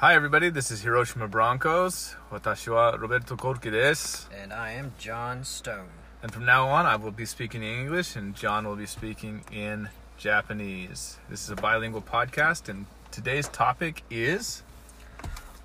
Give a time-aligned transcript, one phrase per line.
[0.00, 0.50] Hi, everybody.
[0.50, 2.16] This is Hiroshima Broncos.
[2.30, 4.26] Watashi wa Roberto Korki desu.
[4.42, 5.88] And I am John Stone.
[6.22, 9.42] And from now on, I will be speaking in English, and John will be speaking
[9.50, 9.88] in
[10.18, 11.16] Japanese.
[11.30, 14.62] This is a bilingual podcast, and today's topic is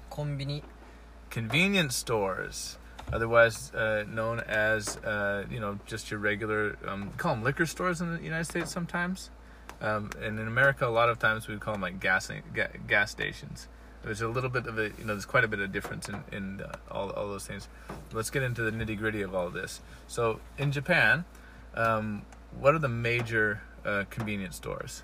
[0.10, 0.64] Konbini.
[1.30, 2.78] Convenience stores,
[3.12, 8.00] otherwise uh, known as, uh, you know, just your regular, um, call them liquor stores
[8.00, 9.30] in the United States sometimes.
[9.82, 12.32] Um, and in America, a lot of times we call them like gas,
[12.88, 13.68] gas stations
[14.04, 16.24] there's a little bit of a you know there's quite a bit of difference in,
[16.32, 17.68] in uh, all, all those things.
[18.12, 19.82] Let's get into the nitty gritty of all this.
[20.08, 21.26] So in japan
[21.76, 22.24] um,
[22.60, 25.04] what are the major uh, convenience stores?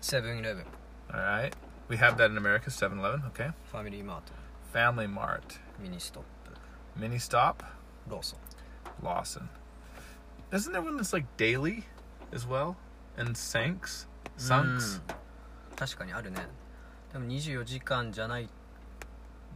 [0.00, 0.64] 7-eleven
[1.12, 1.54] all right.
[1.88, 3.50] We have that in america 7-eleven okay.
[3.64, 4.30] Family mart.
[4.72, 5.58] Family mart.
[5.80, 6.24] Mini stop
[6.96, 7.62] mini stop
[8.08, 8.38] lawson.
[9.02, 9.48] Lawson.
[10.52, 11.84] Isn't there one that's like daily
[12.32, 12.76] as well?
[13.16, 14.06] And sanks?
[14.38, 15.00] Sunks?
[15.06, 15.14] Mm.
[15.78, 16.40] 確かにあるね。
[17.11, 18.49] でも24時間じゃない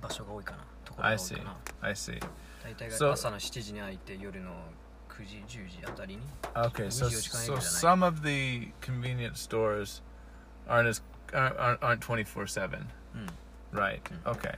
[0.02, 1.38] 場所が多いかなところが I 多い see.
[1.38, 2.20] かな I see.
[2.64, 4.52] 大体 So- が朝の7時に開いて夜の
[5.09, 6.22] 9時10時あたりに
[6.53, 7.61] Okay, so 24時間営 so 業じゃない。
[7.61, 10.02] some of the convenience stores
[10.67, 11.02] aren't as
[11.33, 12.88] aren't aren't twenty four seven.
[13.16, 13.28] うん
[13.78, 14.02] Right.
[14.23, 14.31] Mm.
[14.31, 14.56] Okay.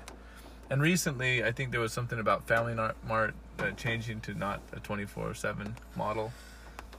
[0.72, 4.59] And recently, I think there was something about Family Mart Mart, uh, changing to not
[4.72, 6.31] a twenty four seven model.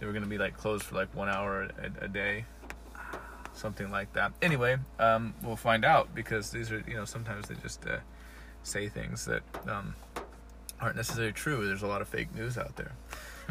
[0.01, 2.47] They were going to be like closed for like one hour a, a day,
[3.55, 4.33] something like that.
[4.43, 7.99] Anyway, um, we'll find out because these are you know sometimes they just uh,
[8.63, 9.95] say things that um,
[10.81, 11.67] aren't necessarily true.
[11.67, 12.93] There's a lot of fake news out there.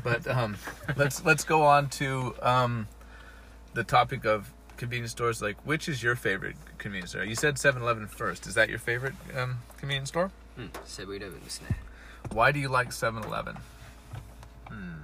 [0.03, 0.56] But um,
[0.95, 2.88] let's let's go on to um,
[3.73, 5.42] the topic of convenience stores.
[5.42, 7.25] Like, which is your favorite convenience store?
[7.25, 8.48] You said 7-Eleven first.
[8.48, 10.31] Is that your favorite um, convenience store?
[10.58, 11.67] うんセブンイレブンですね
[12.31, 13.56] Why do you like 7-Eleven?
[14.72, 15.02] うん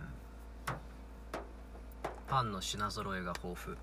[2.27, 3.77] パンの品揃えが豊富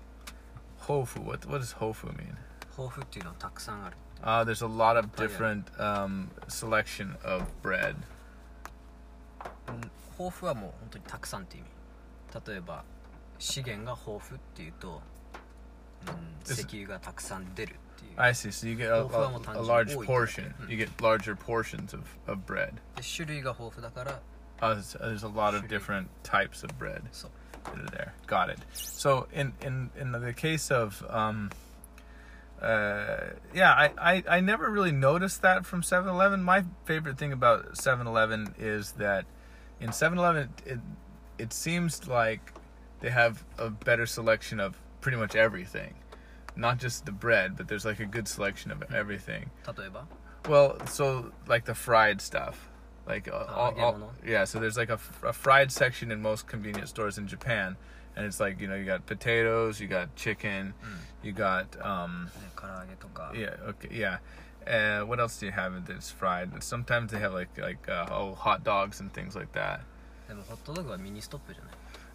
[0.87, 1.19] Hofu.
[1.23, 2.35] What what does Hofu mean?
[2.77, 5.27] 豊富っていうのはたくさんある Uh, there's a lot of Oh, yeah.
[5.27, 7.95] different um, selection of bread.
[9.67, 9.81] うん
[10.19, 11.67] 豊富はもう本当にたくさんって意味
[12.51, 12.83] 例えば
[13.39, 15.01] 資源が豊富っていうと、
[16.07, 18.49] うん、 Is- 石油がたくさん出るっていう I see.
[18.49, 20.53] So you get a, Hofuは a, もう単 a 純に large 多い portion.
[20.63, 22.73] うん You get larger portions of, of bread.
[22.95, 24.19] で種類が豊富だから
[24.61, 25.67] Uh, there's, there's a lot of Should be.
[25.67, 27.01] different types of bread.
[27.11, 27.36] そう that are
[27.91, 28.13] there.
[28.27, 28.59] Got it.
[28.73, 31.51] So in in in the case of um
[32.61, 33.17] uh
[33.53, 36.43] yeah, I I, I never really noticed that from 7-Eleven.
[36.43, 39.25] My favorite thing about 7-Eleven is that
[39.79, 40.79] in 7-Eleven it
[41.37, 42.53] it seems like
[43.01, 45.95] they have a better selection of pretty much everything.
[46.55, 49.49] Not just the bread, but there's like a good selection of everything.
[49.65, 50.05] 例えば
[50.47, 52.69] Well, so like the fried stuff,
[53.08, 54.44] Like, uh, all, all, yeah.
[54.44, 57.74] So there's like a, a fried section in most convenience stores in Japan,
[58.14, 60.74] and it's like you know you got potatoes, you got chicken,
[61.22, 62.28] you got um,
[63.34, 64.18] yeah, okay, yeah.
[64.66, 66.62] Uh, what else do you have that's fried?
[66.62, 69.80] Sometimes they have like like uh, oh hot dogs and things like that.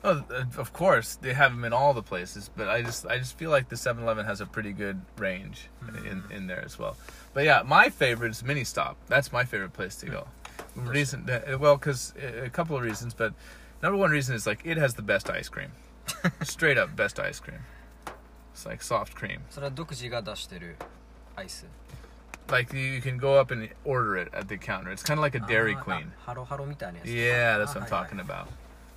[0.03, 3.17] Oh, uh, of course they have them in all the places, but I just I
[3.17, 5.69] just feel like the 7-Eleven has a pretty good range
[6.05, 6.97] in in there as well.
[7.33, 8.97] But yeah, my favorite is Mini Stop.
[9.07, 10.27] That's my favorite place to go
[10.75, 13.33] reason that, uh, well, because uh, a couple of reasons, but
[13.81, 15.71] number one reason is like it has the best ice cream,
[16.43, 17.59] straight up best ice cream.
[18.53, 19.41] It's like soft cream.
[22.49, 24.91] Like you can go up and order it at the counter.
[24.91, 26.11] It's kind of like a Dairy Queen.
[27.05, 28.49] yeah that's what I'm talking about.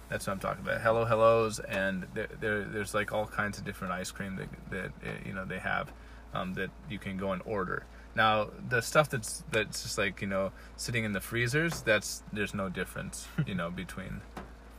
[0.08, 0.80] That's what I'm talking about.
[0.82, 5.08] Halo Halos, and there, there, there's like all kinds of different ice cream that, that
[5.08, 5.92] uh, you know they have
[6.34, 7.84] um, that you can go and order.
[8.16, 11.82] Now the stuff that's that's just like you know sitting in the freezers.
[11.82, 14.22] That's there's no difference you know between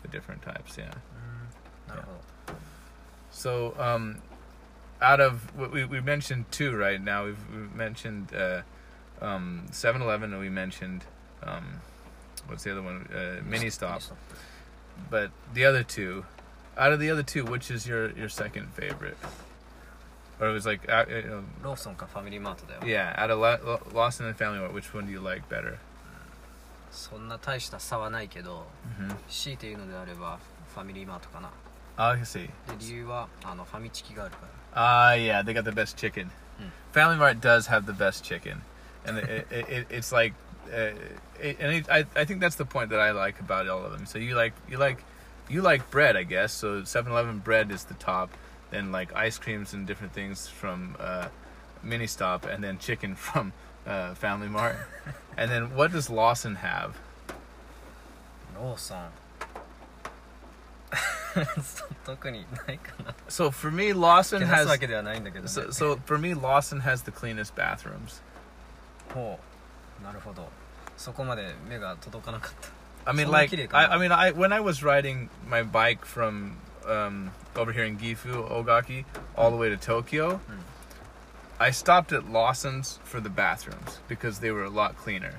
[0.02, 0.78] the different types.
[0.78, 0.92] Yeah.
[0.92, 2.54] Mm, yeah.
[3.30, 4.18] So um,
[5.02, 7.26] out of what we we mentioned two right now.
[7.26, 8.62] We've, we've mentioned uh,
[9.22, 11.06] um, 7-Eleven and we mentioned
[11.44, 11.82] um,
[12.48, 13.08] what's the other one?
[13.14, 14.02] Uh, Mini Stop.
[15.10, 16.26] But the other two,
[16.76, 19.18] out of the other two, which is your your second favorite?
[20.40, 21.44] or it was like at, you know,
[22.40, 25.80] Mart, yeah at a lo- Lawson Family Mart, which one do you like better?
[26.92, 28.66] そんな大した差はないけど
[29.00, 29.16] Mm-hmm.
[31.98, 32.46] I see.
[32.46, 34.48] で理由はあのファミチキがあるから
[34.80, 36.30] Ah, yeah, they got the best chicken.
[36.60, 36.70] Hmm.
[36.92, 38.62] Family Mart does have the best chicken,
[39.06, 40.34] and it, it, it, it's like,
[40.72, 40.92] uh,
[41.42, 43.92] it, and it, I I think that's the point that I like about all of
[43.92, 44.06] them.
[44.06, 45.04] So you like you like
[45.50, 46.54] you like bread, I guess.
[46.54, 48.30] So 7-Eleven bread is the top
[48.71, 51.29] then like ice creams and different things from uh,
[51.83, 53.53] Mini Stop, and then chicken from
[53.87, 54.77] uh, Family Mart.
[55.37, 56.95] and then what does Lawson have?
[58.55, 59.09] ローソン
[61.63, 67.55] そう特にないかな So for me, Lawson けなす has わけではないんだけどね So, so for me, Lawson has the cleanest
[67.55, 68.21] bathrooms.
[69.15, 69.39] ほ
[70.01, 70.49] うなるほど
[70.97, 73.95] そこまで目が届かなかった I mean, So like, naked, I, huh?
[73.95, 76.57] I mean, I when I was riding my bike from
[76.88, 79.06] um, over here in Gifu, Ogaki,
[79.36, 80.40] all the way to Tokyo.
[81.60, 85.36] I stopped at Lawson's for the bathrooms because they were a lot cleaner.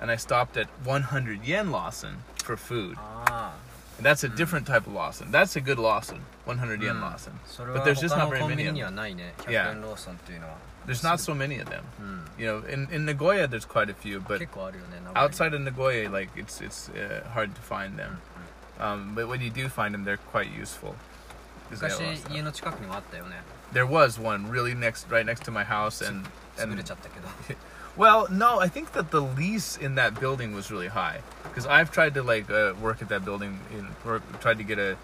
[0.00, 2.96] And I stopped at 100 yen Lawson for food.
[2.98, 3.54] Ah.
[3.96, 5.30] And that's a different type of Lawson.
[5.30, 7.32] That's a good Lawson, 100 yen Lawson.
[7.74, 8.94] But there's just not very many of them.
[9.50, 9.70] Yeah.
[10.86, 11.84] There's not so many of them.
[12.38, 14.38] You know, in, in Nagoya there's quite a few, but
[15.16, 18.20] outside of Nagoya, like it's it's uh, hard to find them.
[18.79, 20.95] Um, but when you do find them, they're quite useful.
[21.69, 22.33] 'Cause they have 昔 a lot of stuff.
[22.35, 23.35] 家の近くにもあったよね
[23.73, 26.25] There was one really next, right next to my house, and
[26.57, 27.27] 潰 and れちゃったけど
[27.97, 31.91] well, no, I think that the lease in that building was really high because I've
[31.91, 34.95] tried to like uh, work at that building in work tried to get a,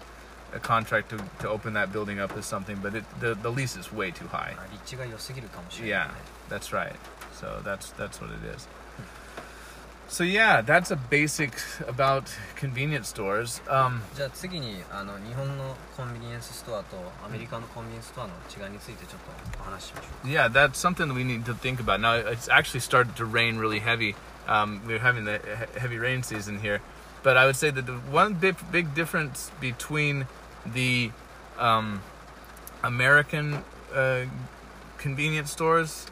[0.54, 3.76] a contract to, to open that building up as something, but it the, the lease
[3.76, 4.56] is way too high.
[4.58, 6.14] あ立地が良すぎるかもしれない Yeah, ね
[6.48, 6.96] that's right.
[7.38, 8.66] So that's that's what it is.
[10.10, 11.50] So yeah, that's a basic
[11.88, 13.60] about convenience stores.
[13.68, 19.20] Um, じゃあ次にあの日本のコンビニエンスストアとアメリカのコンビニエンスストアの違いについてちょっ
[19.56, 22.00] とお話ししましょ Yeah, that's something that we need to think about.
[22.00, 24.14] Now, it's actually started to rain really heavy.
[24.46, 26.80] Um, we're having the he- heavy rain season here.
[27.24, 30.28] But I would say that the one big, big difference between
[30.64, 31.10] the
[31.58, 32.00] um,
[32.84, 34.26] American uh,
[34.98, 36.06] convenience stores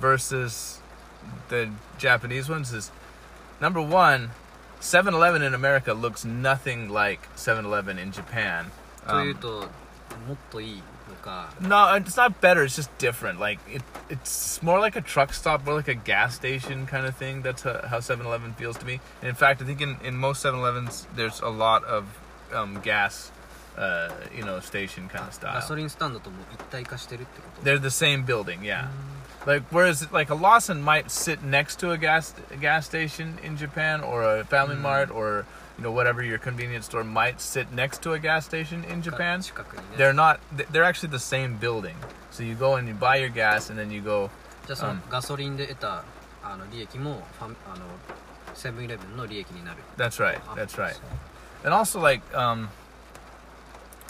[0.00, 0.80] versus
[1.48, 2.92] the Japanese ones is
[3.60, 4.30] number one,
[4.80, 8.70] 7 Eleven in America looks nothing like 7 Eleven in Japan.
[9.06, 9.48] うという Um, と
[10.28, 12.64] もっといいのか no, it's not better.
[12.64, 13.38] It's just different.
[13.38, 17.14] Like it, it's more like a truck stop, more like a gas station kind of
[17.16, 17.42] thing.
[17.42, 19.00] That's uh how 7-Eleven feels to me.
[19.20, 22.04] And in fact, I think in, in most 7-Elevens, there's a lot of
[22.52, 23.30] um, gas,
[23.76, 25.62] uh, you know, station kind of ガ style.
[25.62, 28.88] ソリンスタンドとも一体化してるってこと They're the same building, yeah.
[29.46, 33.56] Like whereas like a Lawson might sit next to a gas a gas station in
[33.56, 34.80] Japan, or a Family Mm.
[34.82, 35.44] Mart, or
[35.78, 39.40] you know whatever your convenience store might sit next to a gas station in Japan.
[39.42, 40.38] 近くにね They're not.
[40.56, 41.94] th- They're actually the same building.
[42.32, 44.30] So you go and you buy your gas, and then you go.
[44.66, 46.02] じゃあそのうんガソリンで得た
[46.42, 47.84] あの利益もファミあの
[48.54, 50.40] セブンイレブンの利益になる That's right.
[50.48, 50.94] あ That's right.
[50.94, 52.68] そう And also like, um,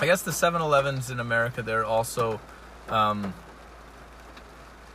[0.01, 2.41] I guess the 7-Elevens in America, they're also,
[2.89, 3.35] um,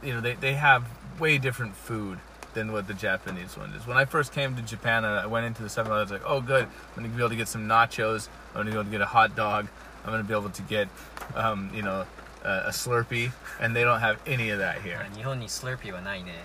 [0.03, 0.85] you know, they, they have
[1.21, 2.19] way different food
[2.55, 3.87] than what the Japanese one is.
[3.87, 6.29] When I first came to Japan I went into the 7 Eleven, I was like,
[6.29, 6.65] oh, good.
[6.65, 8.29] I'm going to be able to get some nachos.
[8.49, 9.69] I'm going to be able to get a hot dog.
[10.05, 10.89] I'm going to be able to get,
[11.37, 12.05] um, you know,
[12.45, 13.31] a, a, Slurpee.
[13.61, 14.99] And they don't have any of that here.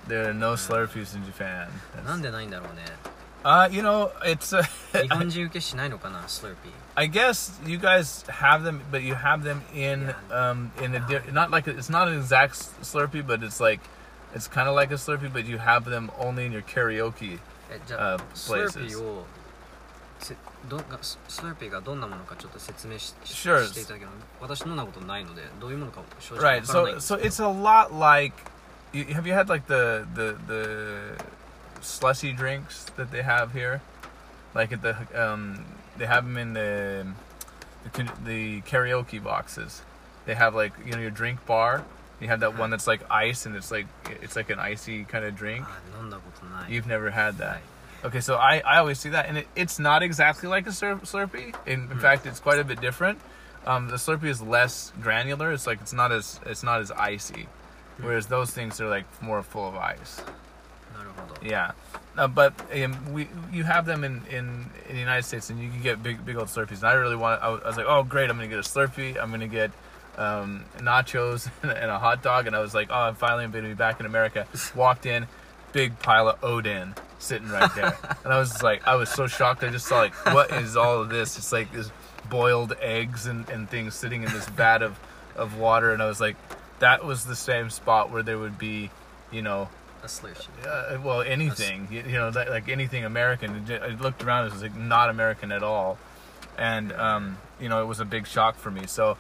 [0.08, 1.72] There are no Slurpees in Japan.
[1.96, 3.11] That's...
[3.41, 4.53] んでないんだろうね Uh, you know, it's.
[4.53, 4.63] Uh,
[5.03, 11.01] 日本人受けしないのかなスラーピー I guess you guys have them, but you have them in um in a
[11.07, 13.81] di- not like a, it's not an exact s- Slurpee, but it's like
[14.35, 17.39] it's kind of like a Slurpee, but you have them only in your karaoke.
[17.71, 18.89] えじゃあ Uh, スラー places.
[18.89, 19.25] ピーを
[20.19, 20.35] せ
[20.69, 23.65] どがススラーピーがどんなものかちょっと説明し,し、 Sure.
[23.67, 26.67] していただけます私飲んだことないのでどういうものか正直わ Right.
[26.67, 28.35] からないん So です so けど it's a lot like.
[28.93, 31.15] You, have you had like the the the
[31.82, 33.82] slushy drinks that they have here.
[34.54, 35.66] Like at the, um,
[35.98, 37.08] they have them in the,
[37.94, 39.82] the, the karaoke boxes.
[40.26, 41.84] They have like you know your drink bar.
[42.20, 42.60] You have that uh-huh.
[42.60, 43.88] one that's like ice and it's like
[44.22, 45.66] it's like an icy kind of drink.
[45.68, 47.62] Ah, You've never had that.
[48.04, 50.96] Okay, so I, I always see that, and it, it's not exactly like a slur-
[50.98, 51.56] Slurpee.
[51.68, 52.00] In, in hmm.
[52.00, 53.20] fact, it's quite a bit different.
[53.66, 55.52] Um, the Slurpee is less granular.
[55.52, 57.48] It's like it's not as it's not as icy,
[57.98, 58.04] hmm.
[58.04, 60.22] whereas those things are like more full of ice.
[61.42, 61.72] Yeah.
[62.18, 65.70] Uh, but um, we you have them in, in, in the United States, and you
[65.70, 66.80] can get big big old Slurpees.
[66.80, 67.42] And I really want.
[67.42, 69.22] I was, I was like, oh great, I'm gonna get a Slurpee.
[69.22, 69.72] I'm gonna get
[70.18, 72.48] um, nachos and, and a hot dog.
[72.48, 74.46] And I was like, oh, I'm finally gonna be back in America.
[74.76, 75.26] Walked in,
[75.72, 79.64] big pile of oden sitting right there, and I was like, I was so shocked.
[79.64, 81.38] I just saw like, what is all of this?
[81.38, 81.92] It's like this
[82.30, 85.00] boiled eggs and, and things sitting in this vat of
[85.38, 86.36] of water, and I was like,
[86.80, 88.92] that was the same spot where there would be,
[89.32, 89.70] you know,
[90.04, 90.52] a solution.
[90.64, 90.70] Yeah.
[90.70, 93.66] Uh, well, anything you, you know, like, like, anything American.
[93.70, 95.98] I looked around; it was like not American at all,
[96.58, 98.88] and um, you know, it was a big shock for me.
[98.88, 99.18] So,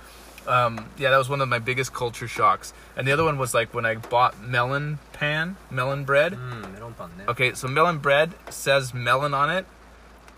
[0.47, 2.73] um, yeah, that was one of my biggest culture shocks.
[2.95, 6.33] And the other one was like when I bought melon pan, melon bread.
[6.33, 9.65] Mm, okay, so melon bread says melon on it,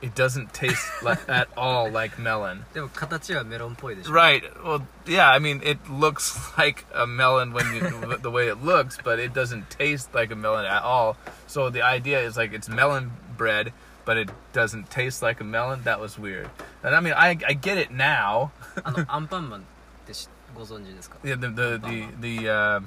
[0.03, 2.63] It doesn't taste like, at all like melon.
[2.73, 4.43] でも形はメロンっぽいでしょ Right.
[4.63, 5.29] Well, yeah.
[5.33, 7.81] I mean, it looks like a melon when you
[8.23, 11.17] the way it looks, but it doesn't taste like a melon at all.
[11.49, 13.73] So the idea is like it's melon bread,
[14.05, 15.83] but it doesn't taste like a melon.
[15.83, 16.49] That was weird.
[16.85, 18.53] And I mean, I I get it now.
[18.85, 19.63] あのアンパンマンっ
[20.07, 22.81] てしご存知ですか Yeah, the the the, the uh,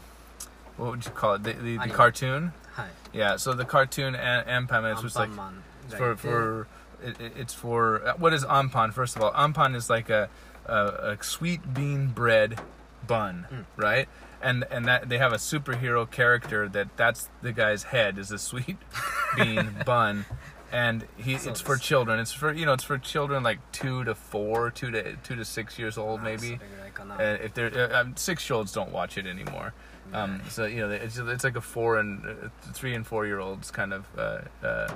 [0.78, 1.44] what would you call it?
[1.44, 1.92] The the, the Anime.
[1.94, 2.52] cartoon.
[2.72, 3.34] はい Yeah.
[3.38, 6.68] So the cartoon and Anpan ア is ン just パ like ンマンがい for て for
[7.03, 8.93] it, it's for uh, what is anpan?
[8.93, 10.29] First of all, anpan is like a
[10.67, 12.61] a, a sweet bean bread
[13.07, 13.65] bun, mm.
[13.77, 14.09] right?
[14.43, 18.39] And and that they have a superhero character that that's the guy's head is a
[18.39, 18.77] sweet
[19.37, 20.27] bean bun,
[20.73, 22.21] and he so it's, for children.
[22.21, 25.45] It's for you know it's for children like two to four, two to two to
[25.45, 26.59] six years old maybe.
[26.99, 29.73] Uh, if they're uh, um, six year olds don't watch it anymore.
[30.13, 33.41] Um, so you know it's it's like a four and uh, three and four year
[33.41, 34.95] olds kind of uh, uh,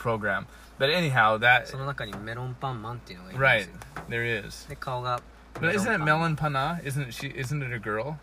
[0.00, 0.46] program.
[0.78, 4.06] But anyhow, that その中にメロンパンマンっていうのがいるんです right よ。
[4.08, 4.66] there is.
[5.06, 5.22] up.
[5.54, 6.80] But isn't it Melonpanna?
[6.84, 7.28] Isn't she?
[7.28, 8.16] Isn't it a girl?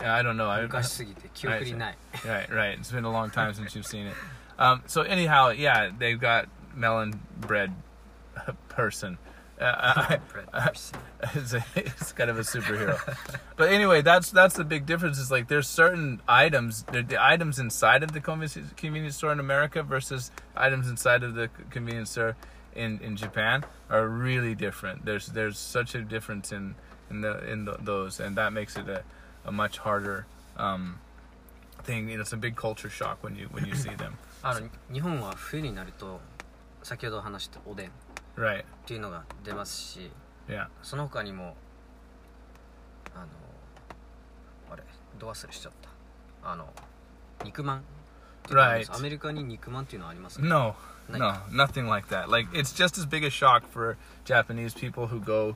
[0.00, 0.48] Yeah, I don't know.
[0.48, 1.98] I, 昔すぎて記憶にない。
[2.24, 2.78] right, right.
[2.78, 4.14] It's been a long time since you've seen it.
[4.58, 7.72] Um, so anyhow, yeah, they've got melon bread
[8.68, 9.18] person,
[9.59, 12.97] uh, I, ブレッドパー ソン it's, a, it's kind of a superhero.
[13.57, 15.19] but anyway, that's that's the big difference.
[15.19, 19.39] Is like there's certain items, the, the items inside of the convenience convenience store in
[19.39, 22.37] America versus items inside of the c- convenience store
[22.73, 25.03] in, in Japan are really different.
[25.03, 26.75] There's there's such a difference in
[27.09, 29.03] in the in the, those, and that makes it a,
[29.43, 30.25] a much harder
[30.55, 30.99] um,
[31.83, 32.07] thing.
[32.09, 34.17] You know, it's a big culture shock when you when you see them.
[34.41, 36.21] あの日本は冬になると
[36.81, 37.91] 先ほど話したおでん
[38.37, 38.63] っ Right?
[38.85, 40.11] ていうのが出ますし
[40.47, 40.67] Yeah.
[40.81, 41.55] その他にも
[43.15, 43.25] あの
[44.71, 44.83] あれ
[45.19, 46.67] ど忘れしちゃったあの
[47.43, 47.81] 肉まんっ
[48.43, 48.99] ていうのがあります Right.
[48.99, 50.75] アメリカに肉まんっていうのはありますか No,
[51.09, 51.33] Like- no,
[51.65, 52.29] nothing like that.
[52.29, 55.55] Like it's just as big a shock for Japanese people who go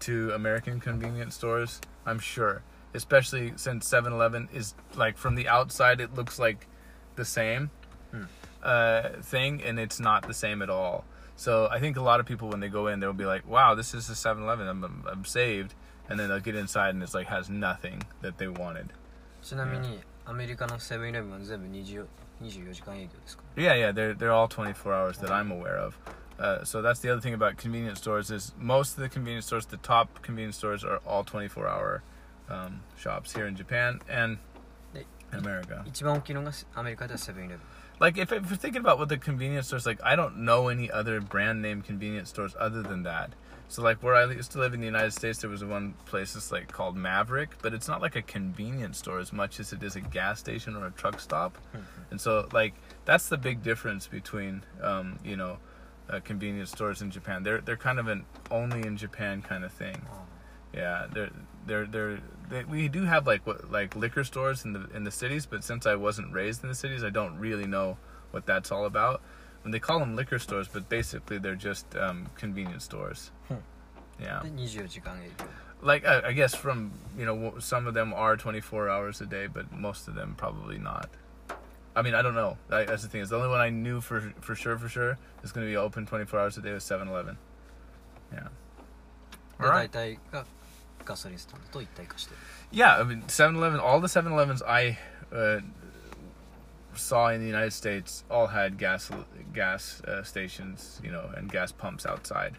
[0.00, 1.80] to American convenience stores.
[2.06, 2.62] I'm sure,
[2.94, 6.66] especially since 7-Eleven is like from the outside it looks like
[7.16, 7.70] the same
[8.12, 8.24] Hmm.
[8.62, 11.04] uh, thing, and it's not the same at all.
[11.38, 13.74] So I think a lot of people when they go in, they'll be like, "Wow,
[13.74, 14.68] this is a 7-Eleven.
[14.68, 15.74] I'm, I'm, I'm saved."
[16.08, 18.90] And then they'll get inside and it's like has nothing that they wanted.
[19.42, 22.06] ちなみにアメリカのセブンイレブンは全部20
[22.42, 25.96] 24時間営業ですか Yeah, yeah, they're they're all 24 hours that I'm aware of.
[26.38, 29.66] Uh, so that's the other thing about convenience stores is most of the convenience stores,
[29.66, 32.02] the top convenience stores, are all 24 hour
[32.50, 34.38] um, shops here in Japan and
[34.92, 35.84] They- in America.
[35.86, 37.66] 一番大きいのがアメリカではセブンイレブン
[37.99, 40.89] like if, if you're thinking about what the convenience stores like, I don't know any
[40.89, 43.33] other brand name convenience stores other than that.
[43.67, 46.33] So like where I used to live in the United States, there was one place
[46.33, 49.83] that's like called Maverik, but it's not like a convenience store as much as it
[49.83, 51.57] is a gas station or a truck stop.
[52.09, 52.73] And so, like,
[53.05, 55.59] that's the big difference between, um, you know,
[56.09, 57.43] uh, convenience stores in Japan.
[57.43, 60.01] They're they're kind of an only in Japan kind of thing.
[60.73, 61.29] Yeah, they're
[61.67, 65.11] they're they're they, we do have like what like liquor stores in the in the
[65.11, 67.97] cities, but since I wasn't raised in the cities, I don't really know
[68.31, 69.21] what that's all about.
[69.63, 73.31] And they call them liquor stores, but basically they're just um, convenience stores.
[73.47, 73.55] Hmm.
[74.21, 74.41] Yeah.
[75.81, 79.47] Like I, I, guess from you know some of them are 24 hours a day,
[79.47, 81.09] but most of them probably not.
[81.95, 82.57] I mean I don't know.
[82.69, 83.21] I, that's the thing.
[83.21, 85.77] Is the only one I knew for for sure for sure is going to be
[85.77, 87.37] open 24 hours a day was 7-Eleven.
[88.33, 88.47] Yeah.
[89.59, 89.91] All right.
[91.08, 92.36] 体がガソリンスタンドと一体化してる
[92.72, 93.78] Yeah, I mean 7-Eleven.
[93.78, 94.98] All the 7-Elevens I
[95.32, 95.60] uh,
[96.94, 99.10] saw in the United States all had gas
[99.52, 102.54] gas uh, stations, you know, and gas pumps outside.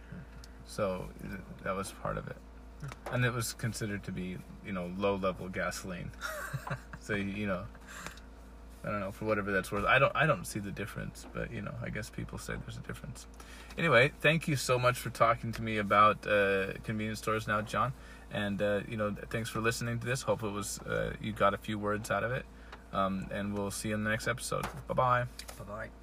[0.66, 2.38] So th- that was part of it,
[3.12, 6.12] and it was considered to be, you know, low level gasoline.
[7.00, 7.64] so you know,
[8.85, 9.85] I don't know for whatever that's worth.
[9.85, 12.79] I don't I don't see the difference, but you know I guess people say there's
[12.79, 13.27] a difference.
[13.77, 17.93] Anyway, thank you so much for talking to me about uh, convenience stores now, John.
[18.33, 20.23] And uh, you know thanks for listening to this.
[20.23, 22.45] Hope it was uh, you got a few words out of it.
[22.93, 24.67] Um, and we'll see you in the next episode.
[24.89, 25.25] Bye bye.
[25.59, 26.00] Bye bye.